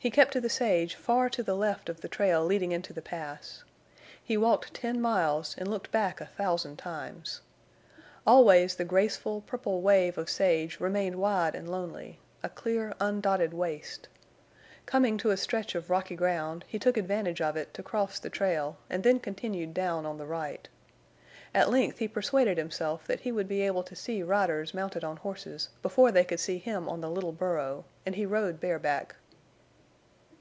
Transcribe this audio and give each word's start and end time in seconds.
He 0.00 0.12
kept 0.12 0.32
to 0.34 0.40
the 0.40 0.48
sage 0.48 0.94
far 0.94 1.28
to 1.30 1.42
the 1.42 1.56
left 1.56 1.88
of 1.88 2.02
the 2.02 2.08
trail 2.08 2.44
leading 2.44 2.70
into 2.70 2.92
the 2.92 3.02
Pass. 3.02 3.64
He 4.22 4.36
walked 4.36 4.72
ten 4.72 5.00
miles 5.00 5.56
and 5.58 5.66
looked 5.66 5.90
back 5.90 6.20
a 6.20 6.26
thousand 6.26 6.76
times. 6.76 7.40
Always 8.24 8.76
the 8.76 8.84
graceful, 8.84 9.40
purple 9.40 9.80
wave 9.82 10.16
of 10.16 10.30
sage 10.30 10.78
remained 10.78 11.16
wide 11.16 11.56
and 11.56 11.68
lonely, 11.68 12.20
a 12.44 12.48
clear, 12.48 12.94
undotted 13.00 13.52
waste. 13.52 14.06
Coming 14.86 15.18
to 15.18 15.30
a 15.32 15.36
stretch 15.36 15.74
of 15.74 15.90
rocky 15.90 16.14
ground, 16.14 16.64
he 16.68 16.78
took 16.78 16.96
advantage 16.96 17.40
of 17.40 17.56
it 17.56 17.74
to 17.74 17.82
cross 17.82 18.20
the 18.20 18.30
trail 18.30 18.76
and 18.88 19.02
then 19.02 19.18
continued 19.18 19.74
down 19.74 20.06
on 20.06 20.16
the 20.16 20.26
right. 20.26 20.68
At 21.52 21.70
length 21.70 21.98
he 21.98 22.06
persuaded 22.06 22.56
himself 22.56 23.04
that 23.08 23.22
he 23.22 23.32
would 23.32 23.48
be 23.48 23.62
able 23.62 23.82
to 23.82 23.96
see 23.96 24.22
riders 24.22 24.72
mounted 24.72 25.02
on 25.02 25.16
horses 25.16 25.70
before 25.82 26.12
they 26.12 26.22
could 26.24 26.38
see 26.38 26.58
him 26.58 26.88
on 26.88 27.00
the 27.00 27.10
little 27.10 27.32
burro, 27.32 27.84
and 28.06 28.14
he 28.14 28.26
rode 28.26 28.60
bareback. 28.60 29.16